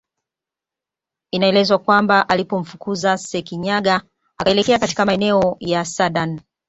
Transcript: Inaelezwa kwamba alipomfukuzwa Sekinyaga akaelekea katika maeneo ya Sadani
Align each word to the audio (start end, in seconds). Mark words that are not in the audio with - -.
Inaelezwa 1.31 1.77
kwamba 1.79 2.29
alipomfukuzwa 2.29 3.17
Sekinyaga 3.17 4.01
akaelekea 4.37 4.79
katika 4.79 5.05
maeneo 5.05 5.57
ya 5.59 5.85
Sadani 5.85 6.41